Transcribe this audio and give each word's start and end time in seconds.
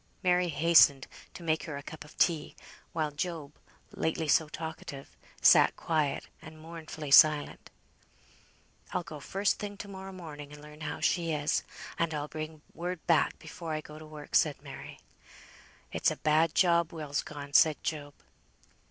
Mary 0.23 0.47
hastened 0.49 1.05
to 1.31 1.43
make 1.43 1.65
her 1.65 1.77
a 1.77 1.83
cup 1.83 2.03
of 2.03 2.17
tea; 2.17 2.55
while 2.91 3.11
Job, 3.11 3.53
lately 3.91 4.27
so 4.27 4.49
talkative, 4.49 5.15
sat 5.43 5.75
quiet 5.75 6.27
and 6.41 6.59
mournfully 6.59 7.11
silent. 7.11 7.69
"I'll 8.93 9.03
go 9.03 9.19
first 9.19 9.59
thing 9.59 9.77
to 9.77 9.87
morrow 9.87 10.11
morning, 10.11 10.51
and 10.51 10.59
learn 10.59 10.81
how 10.81 11.01
she 11.01 11.31
is; 11.33 11.61
and 11.99 12.15
I'll 12.15 12.27
bring 12.27 12.63
word 12.73 13.05
back 13.05 13.37
before 13.37 13.73
I 13.73 13.81
go 13.81 13.99
to 13.99 14.05
work," 14.07 14.33
said 14.33 14.59
Mary. 14.63 15.01
"It's 15.91 16.09
a 16.09 16.15
bad 16.15 16.55
job 16.55 16.91
Will's 16.91 17.21
gone," 17.21 17.53
said 17.53 17.83
Job. 17.83 18.15